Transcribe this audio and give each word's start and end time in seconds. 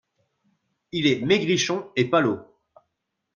Il 0.93 1.05
est 1.05 1.21
maigrichon 1.23 1.91
et 1.95 2.05
palot. 2.09 2.39